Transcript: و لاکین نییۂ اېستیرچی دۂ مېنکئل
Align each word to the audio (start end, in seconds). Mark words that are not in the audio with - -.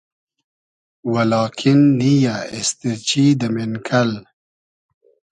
و 1.11 1.13
لاکین 1.31 1.79
نییۂ 1.99 2.35
اېستیرچی 2.53 3.25
دۂ 3.39 3.47
مېنکئل 3.53 4.11